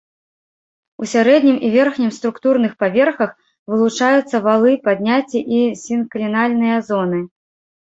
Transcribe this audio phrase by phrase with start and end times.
[1.03, 3.31] У сярэднім і верхнім структурных паверхах
[3.75, 7.25] вылучаюцца валы, падняцці і сінклінальныя зоны.